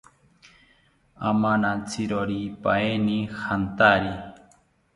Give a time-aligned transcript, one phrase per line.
[1.29, 4.11] Amanantziroripaeni jantari